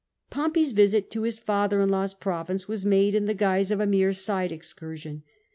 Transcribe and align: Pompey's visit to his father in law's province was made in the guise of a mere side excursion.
Pompey's 0.31 0.71
visit 0.71 1.11
to 1.11 1.21
his 1.21 1.37
father 1.37 1.79
in 1.79 1.89
law's 1.89 2.15
province 2.15 2.67
was 2.67 2.83
made 2.83 3.13
in 3.13 3.25
the 3.25 3.35
guise 3.35 3.69
of 3.69 3.79
a 3.79 3.85
mere 3.85 4.13
side 4.13 4.51
excursion. 4.51 5.21